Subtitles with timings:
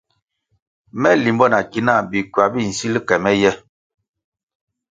[1.01, 3.51] Me limbo na ki náh bikywa bi nsil ke me ye.